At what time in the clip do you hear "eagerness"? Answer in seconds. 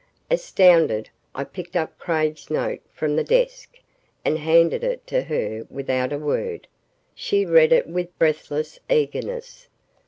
8.89-9.67